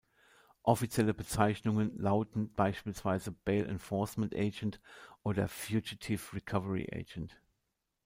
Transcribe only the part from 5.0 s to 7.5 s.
oder "Fugitive Recovery Agent".